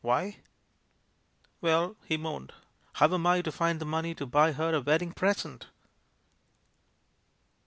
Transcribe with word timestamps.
"Why?" 0.03 0.37
"Well," 1.61 1.95
he 2.05 2.17
moaned, 2.17 2.53
"how 2.93 3.13
am 3.13 3.27
I 3.27 3.43
to 3.43 3.51
find 3.51 3.79
the 3.79 3.85
money 3.85 4.15
to 4.15 4.25
buy 4.25 4.51
her 4.53 4.73
a 4.73 4.81
wedding 4.81 5.11
present?" 5.11 5.67